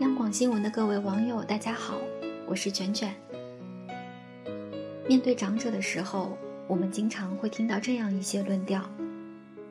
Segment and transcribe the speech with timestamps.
[0.00, 1.96] 央广新闻的各位网友，大家好，
[2.46, 3.14] 我是卷卷。
[5.08, 6.36] 面对长者的时候，
[6.68, 8.82] 我们经常会听到这样一些论调：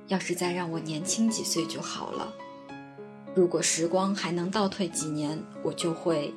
[0.08, 2.34] 要是再让我年轻几岁就好了。
[3.36, 6.34] 如果时光还能倒退几年，我就会……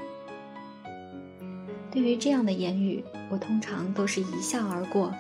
[1.90, 5.14] 对于这样的言语，我通常都是一笑而过，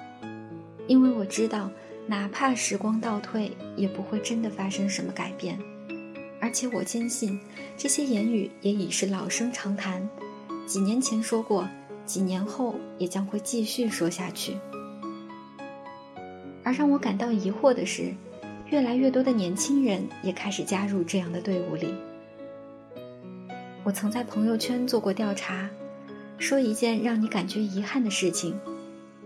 [0.86, 1.70] 因为我知道，
[2.06, 5.58] 哪怕时光倒退，也不会真的发生什么改变。
[6.40, 7.38] 而且我坚信，
[7.76, 10.08] 这些言语也已是老生常谈。
[10.66, 11.68] 几年前说过，
[12.04, 14.56] 几年后也将会继续说下去。
[16.62, 18.12] 而让我感到疑惑的是，
[18.70, 21.94] 越来越多的年轻人也开始加入这样的队伍里。
[23.84, 25.68] 我曾在朋友圈做过调查，
[26.36, 28.58] 说一件让你感觉遗憾的事情，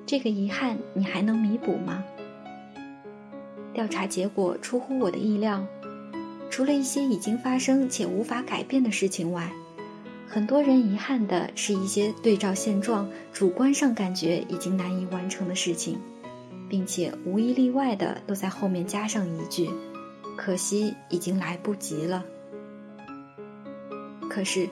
[0.07, 2.05] 这个遗憾你还能弥补吗？
[3.75, 5.67] 调查结果出乎我的意料。
[6.53, 9.51] 除了一些已经发生且无法改变的事情外，
[10.29, 15.99] 很多人遗憾的是一些对照现状、主观上感觉已经难以完成的事情，
[16.69, 19.71] 并且无一例外的都在后面加上一句
[20.37, 22.23] ：“可惜已经来不及了。”
[24.29, 24.69] 可是，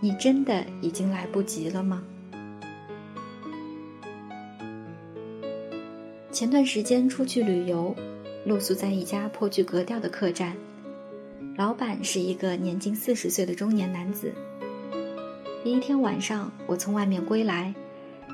[0.00, 2.02] 你真的已经来不及了吗？
[6.32, 7.94] 前段时间出去旅游，
[8.46, 10.56] 露宿在一家颇具格调的客栈。
[11.58, 14.32] 老板是一个年近四十岁的中年男子。
[15.64, 17.74] 第一天晚上，我从外面归来，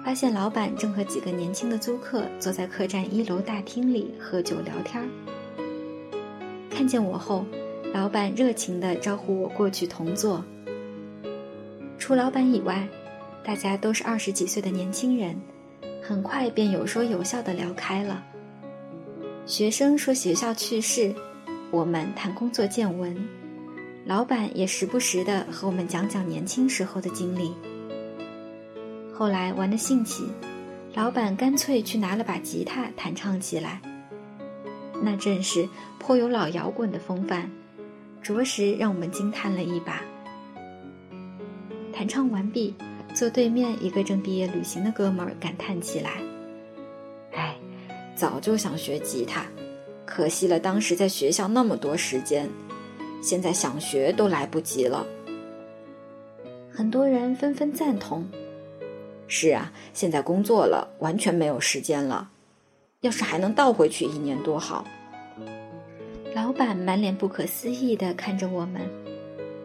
[0.05, 5.02] 发现老板正和几个年轻的租客坐在客栈一楼大厅里喝酒聊天。
[6.69, 7.47] 看见我后，
[7.95, 10.45] 老板热情地招呼我过去同坐。
[11.98, 12.86] 除老板以外，
[13.42, 15.34] 大家都是二十几岁的年轻人，
[16.02, 18.22] 很快便有说有笑地聊开了。
[19.47, 21.14] 学生说学校趣事。
[21.75, 23.17] 我们谈工作见闻，
[24.05, 27.53] 老板也时不时的和我们讲讲年轻时候的经历。
[29.12, 30.25] 后来玩的兴起，
[30.95, 33.80] 老板干脆去拿了把吉他弹唱起来，
[35.02, 35.68] 那阵是
[35.98, 37.51] 颇有老摇滚的风范，
[38.23, 40.01] 着实让我们惊叹了一把。
[41.92, 42.73] 弹唱完毕，
[43.14, 46.23] 坐对面一个正毕业旅行的哥们儿感叹起来
[47.34, 47.57] ：“哎，
[48.14, 49.45] 早就想学吉他。”
[50.06, 52.48] 可惜了，当时在学校那么多时间，
[53.22, 55.06] 现在想学都来不及了。
[56.70, 58.26] 很多人纷纷赞同。
[59.26, 62.30] 是啊，现在工作了，完全没有时间了。
[63.00, 64.86] 要是还能倒回去一年多好。
[66.34, 68.82] 老板满脸不可思议地看着我们，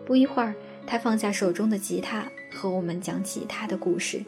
[0.06, 0.53] 不一会儿，
[0.88, 4.23] 他放下手中的吉他，和我们讲起他的故事。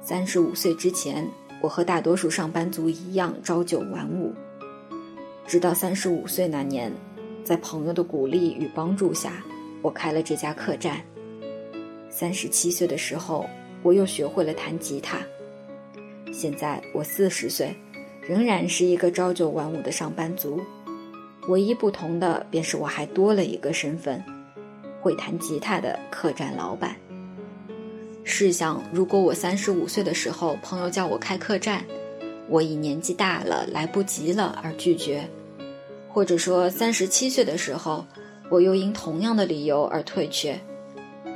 [0.00, 1.28] 三十五岁之前，
[1.60, 4.32] 我和大多数上班族一样，朝九晚五。
[5.50, 6.92] 直到三十五岁那年，
[7.42, 9.42] 在朋友的鼓励与帮助下，
[9.82, 11.02] 我开了这家客栈。
[12.08, 13.50] 三十七岁的时候，
[13.82, 15.18] 我又学会了弹吉他。
[16.32, 17.74] 现在我四十岁，
[18.22, 20.60] 仍然是一个朝九晚五的上班族。
[21.48, 24.22] 唯一不同的便是我还多了一个身份——
[25.02, 26.94] 会弹吉他的客栈老板。
[28.22, 31.82] 试想，如果我三十五岁的时候，朋友叫我开客栈，
[32.48, 35.28] 我以年纪大了来不及了而拒绝。
[36.12, 38.04] 或者说，三十七岁的时候，
[38.50, 40.58] 我又因同样的理由而退却。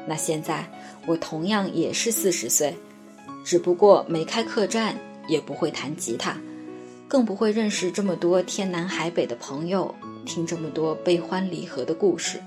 [0.07, 0.69] 那现在
[1.07, 2.77] 我同样也是四十岁，
[3.45, 4.97] 只不过没开客栈，
[5.29, 6.37] 也不会弹吉他，
[7.07, 9.95] 更不会认识这么多天南海北的朋友，
[10.27, 12.39] 听这么多悲欢离合的故事，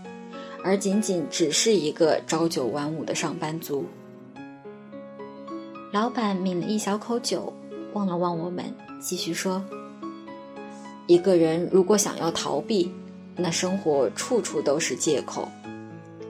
[0.63, 3.85] 而仅仅只是一个朝九晚五的上班族。
[5.94, 7.51] 老板抿了一小口酒，
[7.94, 8.65] 望了望我们，
[8.99, 9.63] 继续说。
[11.07, 12.91] 一个人如果想要逃避，
[13.38, 15.50] 那生活处处都是借口。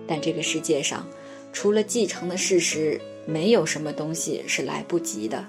[0.07, 1.05] 但这个世界上，
[1.51, 5.43] 除了继承的事实，没有什么东西是来不及的。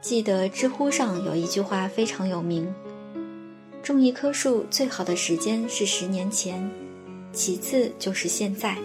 [0.00, 2.66] 记得知乎上有一句话非常有名：
[3.82, 6.68] 种一棵树最好的时间是十年前，
[7.30, 8.78] 其次就是现在。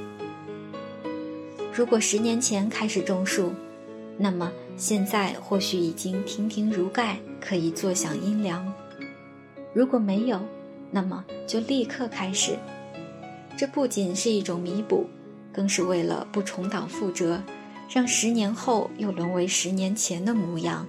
[1.74, 3.54] 如果十年前开始种树，
[4.18, 4.52] 那么。
[4.77, 8.72] 现在或许已经亭亭如盖，可以坐享阴凉。
[9.74, 10.39] 如果没有，
[10.92, 12.57] 那么就立刻开始。
[13.57, 15.06] 这不仅是一种弥补，
[15.54, 17.42] 更是为了不重蹈覆辙，
[17.89, 20.86] 让十年后又沦为十年前的模样，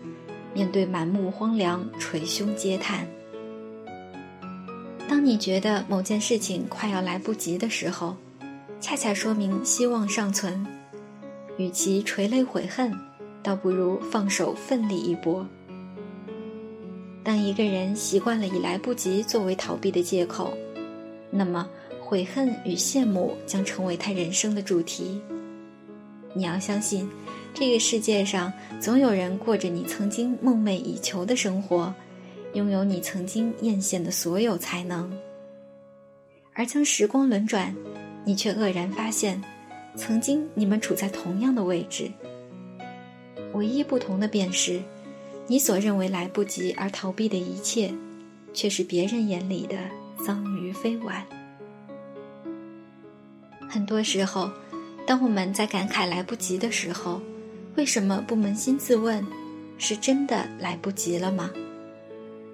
[0.52, 3.06] 面对满目荒凉，捶胸嗟叹。
[5.08, 8.16] 当你觉得某件事情快要来不及的时候，
[8.80, 10.66] 恰恰说明希望尚存。
[11.56, 12.92] 与其垂泪悔恨。
[13.46, 15.46] 倒不如放手奋力一搏。
[17.22, 20.52] 当一个人习惯了以来不及作为逃避的借口，
[21.30, 21.68] 那么
[22.00, 25.20] 悔恨与羡慕将成为他人生的主题。
[26.34, 27.08] 你要相信，
[27.54, 31.94] 这个世界上总有人过着你曾经梦寐以求的生活，
[32.54, 35.08] 拥有你曾经艳羡的所有才能。
[36.52, 37.72] 而将时光轮转，
[38.24, 39.40] 你却愕然发现，
[39.94, 42.10] 曾经你们处在同样的位置。
[43.52, 44.80] 唯一不同的便是，
[45.46, 47.92] 你所认为来不及而逃避的一切，
[48.52, 49.76] 却是别人眼里的
[50.24, 51.24] 桑榆非晚。
[53.68, 54.50] 很多时候，
[55.06, 57.20] 当我们在感慨来不及的时候，
[57.76, 59.24] 为什么不扪心自问：
[59.78, 61.50] 是真的来不及了吗？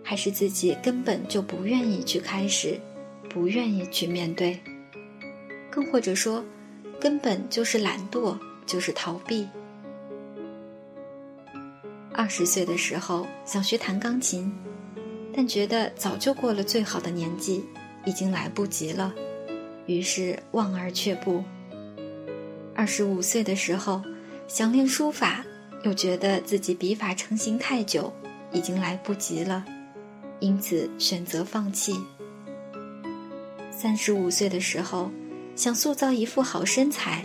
[0.02, 2.78] 还是自己根本就不愿意去开始，
[3.28, 4.58] 不愿意去面对？
[5.70, 6.44] 更或者说，
[7.00, 8.36] 根本就是懒惰，
[8.66, 9.46] 就是逃避。
[12.14, 14.52] 二十岁的时候想学弹钢琴，
[15.34, 17.64] 但觉得早就过了最好的年纪，
[18.04, 19.12] 已经来不及了，
[19.86, 21.42] 于是望而却步。
[22.74, 24.02] 二十五岁的时候
[24.46, 25.44] 想练书法，
[25.84, 28.12] 又觉得自己笔法成型太久，
[28.52, 29.64] 已经来不及了，
[30.40, 31.98] 因此选择放弃。
[33.70, 35.10] 三十五岁的时候
[35.56, 37.24] 想塑造一副好身材，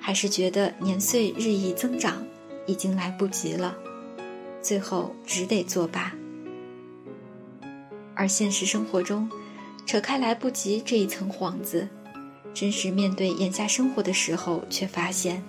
[0.00, 2.24] 还是觉得年岁日益增长，
[2.66, 3.76] 已经来不及了。
[4.62, 6.12] 最后只得作罢。
[8.14, 9.30] 而现实生活中，
[9.86, 11.88] 扯开来不及这一层幌子，
[12.52, 15.42] 真实面对眼下生活的时候，却发现，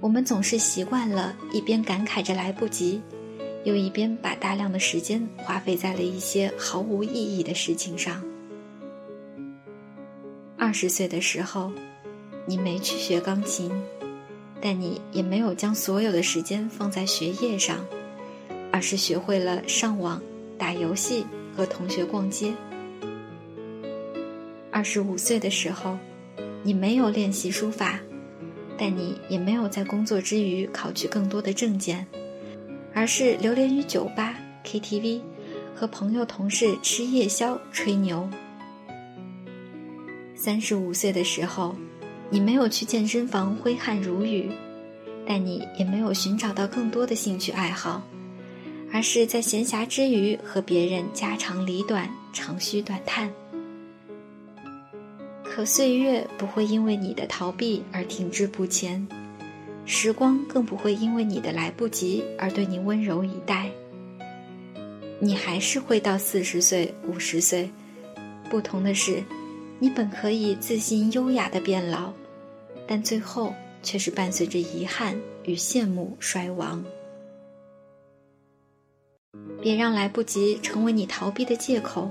[0.00, 3.02] 我们总是习惯了一边感慨着来不及，
[3.64, 8.22] 又一边把大量的时间花费在了一些毫无意义的事情上。
[10.56, 11.70] 二十岁的时候，
[12.46, 13.70] 你没去学钢琴，
[14.60, 17.84] 但你也没有将所有的时间放在学业上。
[18.74, 20.20] 而是学会了上网、
[20.58, 21.24] 打游戏
[21.56, 22.52] 和同学逛街。
[24.68, 25.96] 二十五岁的时候，
[26.64, 28.00] 你没有练习书法，
[28.76, 32.04] 但你也没有在工作之余考取更多的证件，
[32.92, 34.34] 而是流连于酒吧、
[34.64, 35.20] KTV，
[35.76, 38.28] 和朋友同事吃夜宵、吹牛。
[40.34, 41.76] 三十五岁的时候，
[42.28, 44.50] 你没有去健身房挥汗如雨，
[45.24, 48.02] 但你也没有寻找到更多的兴趣爱好。
[48.94, 53.28] 而是在闲暇之余和别人家长里短、长吁短叹。
[55.42, 59.04] 可岁月不会因为你的逃避而停滞不前，
[59.84, 63.68] 时光更不会因为你的来不及而对你温柔以待。
[65.18, 67.68] 你还是会到四十岁、五十岁，
[68.48, 69.20] 不同的是，
[69.80, 72.12] 你本可以自信优雅的变老，
[72.86, 73.52] 但最后
[73.82, 76.84] 却是伴随着遗憾与羡慕衰亡。
[79.60, 82.10] 别让来不及成为你逃避的借口。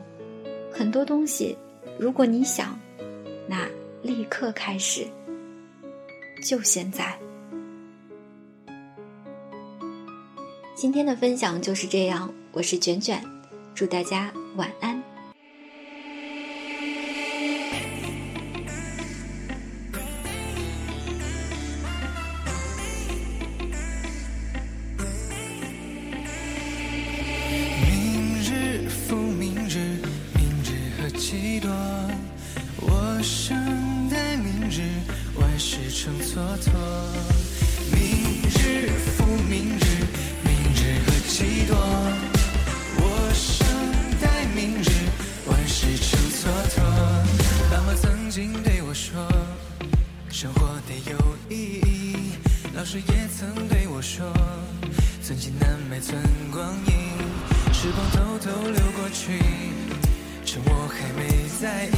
[0.71, 1.57] 很多东西，
[1.99, 2.79] 如果你想，
[3.47, 3.67] 那
[4.01, 5.05] 立刻开始，
[6.43, 7.17] 就现在。
[10.75, 13.23] 今天的分享就是这样，我是卷卷，
[13.73, 15.01] 祝大家晚安。
[53.67, 54.25] 对我说，
[55.23, 56.93] 寸金难买寸光阴。
[57.73, 59.39] 时光偷偷流过去，
[60.45, 61.27] 趁我还没
[61.61, 61.97] 在意，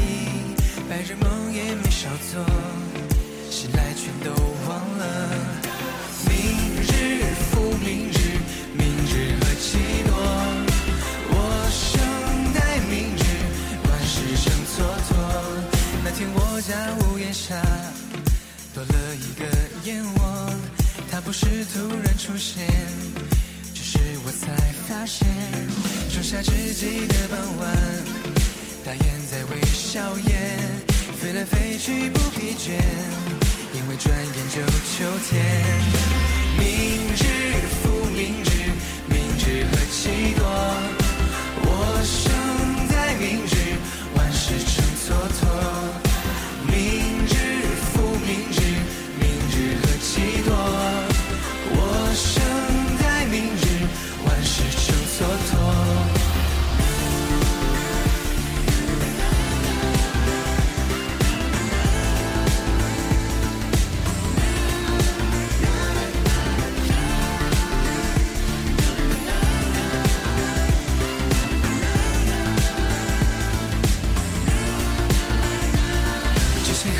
[0.89, 2.43] 白日梦也没少做，
[3.51, 4.31] 醒来全都
[4.67, 5.03] 忘了。
[6.27, 6.33] 明
[6.81, 8.17] 日复明日，
[8.73, 10.15] 明日何其多，
[11.29, 11.33] 我
[11.69, 11.93] 生
[12.53, 12.57] 待
[12.89, 13.23] 明日，
[13.87, 15.13] 万事成蹉跎。
[16.03, 17.55] 那天我家屋檐下
[21.37, 22.65] 是突然出现，
[23.73, 24.55] 只是我才
[24.87, 25.27] 发现，
[26.09, 27.75] 仲夏之际的傍晚，
[28.85, 30.31] 大雁在微笑雁，
[31.19, 32.79] 飞来飞去不疲倦，
[33.73, 36.04] 因为转眼就秋天。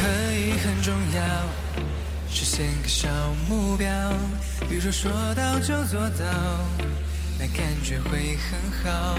[0.05, 1.21] 可以很重要，
[2.29, 3.07] 实现个小
[3.49, 3.87] 目标，
[4.69, 6.25] 比如说说到就做到，
[7.39, 9.17] 那感觉会很好。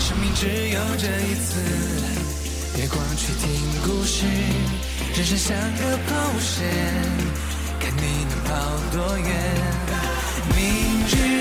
[0.00, 1.60] 生命只有这一次，
[2.78, 3.48] 月光去听
[3.86, 4.26] 故事，
[5.14, 6.66] 人生像个抛物线，
[7.78, 8.52] 看你能跑
[8.90, 9.28] 多远。
[10.56, 10.58] 明
[11.30, 11.33] 日。